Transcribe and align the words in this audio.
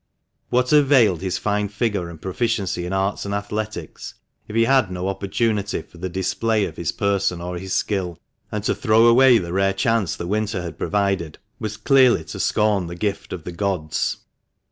What 0.49 0.73
availed 0.73 1.21
his 1.21 1.37
fine 1.37 1.69
figure 1.69 2.09
and 2.09 2.19
proficiency 2.19 2.87
in 2.87 2.91
arts 2.91 3.23
and 3.23 3.35
athletics, 3.35 4.15
if 4.47 4.55
he 4.55 4.63
had 4.63 4.89
no 4.89 5.07
opportunity 5.07 5.83
for 5.83 5.99
the 5.99 6.09
display 6.09 6.65
of 6.65 6.75
his 6.75 6.91
person 6.91 7.39
or 7.39 7.59
his 7.59 7.73
skill? 7.73 8.17
And 8.51 8.63
to 8.63 8.73
throw 8.73 9.05
away 9.05 9.37
the 9.37 9.53
rare 9.53 9.73
chance 9.73 10.15
the 10.15 10.25
winter 10.25 10.63
had 10.63 10.79
provided 10.79 11.37
was 11.59 11.77
clearly 11.77 12.23
to 12.23 12.39
scorn 12.39 12.87
the 12.87 12.95
gift 12.95 13.31
of 13.31 13.43
the 13.43 13.51
gods. 13.51 14.17